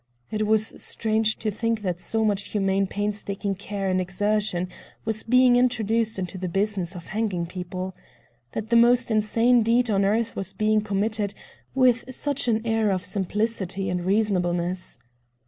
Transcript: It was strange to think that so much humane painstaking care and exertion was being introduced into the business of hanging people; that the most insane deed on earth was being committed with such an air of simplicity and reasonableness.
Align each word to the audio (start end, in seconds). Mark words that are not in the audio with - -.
It 0.31 0.47
was 0.47 0.73
strange 0.81 1.37
to 1.37 1.51
think 1.51 1.83
that 1.83 2.01
so 2.01 2.25
much 2.25 2.49
humane 2.53 2.87
painstaking 2.87 3.53
care 3.53 3.87
and 3.87 4.01
exertion 4.01 4.67
was 5.05 5.21
being 5.21 5.57
introduced 5.57 6.17
into 6.17 6.39
the 6.39 6.49
business 6.49 6.95
of 6.95 7.05
hanging 7.05 7.45
people; 7.45 7.93
that 8.53 8.71
the 8.71 8.75
most 8.75 9.11
insane 9.11 9.61
deed 9.61 9.91
on 9.91 10.03
earth 10.03 10.35
was 10.35 10.53
being 10.53 10.81
committed 10.81 11.35
with 11.75 12.11
such 12.11 12.47
an 12.47 12.65
air 12.65 12.89
of 12.89 13.05
simplicity 13.05 13.91
and 13.91 14.03
reasonableness. 14.03 14.97